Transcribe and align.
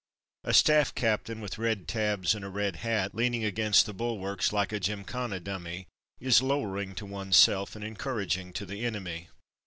A 0.43 0.53
staff 0.55 0.95
captain 0.95 1.41
with 1.41 1.59
red 1.59 1.87
tabs, 1.87 2.33
and 2.33 2.43
a 2.43 2.49
red 2.49 2.77
hat, 2.77 3.13
leaning 3.13 3.43
against 3.43 3.85
the 3.85 3.93
bulwarks 3.93 4.51
like 4.51 4.71
a 4.71 4.79
gymkhana 4.79 5.39
dummy, 5.39 5.85
is 6.19 6.41
lowering 6.41 6.95
to 6.95 7.05
oneself 7.05 7.75
and 7.75 7.85
encouraging 7.85 8.51
to 8.53 8.65
the 8.65 8.83
enemy. 8.83 9.29